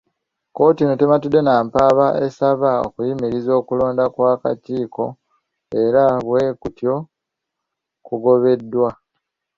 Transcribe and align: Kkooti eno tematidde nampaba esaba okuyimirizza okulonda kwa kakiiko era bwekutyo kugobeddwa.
Kkooti 0.49 0.81
eno 0.83 0.95
tematidde 0.99 1.39
nampaba 1.43 2.07
esaba 2.25 2.69
okuyimirizza 2.85 3.51
okulonda 3.61 4.05
kwa 4.13 4.31
kakiiko 4.41 5.05
era 5.81 6.03
bwekutyo 6.25 6.93
kugobeddwa. 8.05 8.89